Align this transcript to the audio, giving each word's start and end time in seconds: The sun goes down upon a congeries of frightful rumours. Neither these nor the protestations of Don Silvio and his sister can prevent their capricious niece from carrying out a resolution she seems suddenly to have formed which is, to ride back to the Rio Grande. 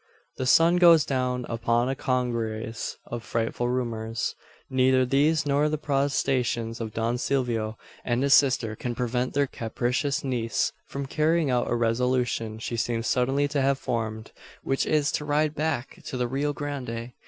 The 0.37 0.47
sun 0.47 0.77
goes 0.77 1.05
down 1.05 1.45
upon 1.47 1.87
a 1.87 1.93
congeries 1.93 2.97
of 3.05 3.23
frightful 3.23 3.69
rumours. 3.69 4.33
Neither 4.67 5.05
these 5.05 5.45
nor 5.45 5.69
the 5.69 5.77
protestations 5.77 6.81
of 6.81 6.91
Don 6.95 7.19
Silvio 7.19 7.77
and 8.03 8.23
his 8.23 8.33
sister 8.33 8.75
can 8.75 8.95
prevent 8.95 9.35
their 9.35 9.45
capricious 9.45 10.23
niece 10.23 10.73
from 10.87 11.05
carrying 11.05 11.51
out 11.51 11.69
a 11.69 11.75
resolution 11.75 12.57
she 12.57 12.77
seems 12.77 13.05
suddenly 13.05 13.47
to 13.49 13.61
have 13.61 13.77
formed 13.77 14.31
which 14.63 14.87
is, 14.87 15.11
to 15.11 15.23
ride 15.23 15.53
back 15.53 16.01
to 16.05 16.17
the 16.17 16.27
Rio 16.27 16.51
Grande. 16.51 17.11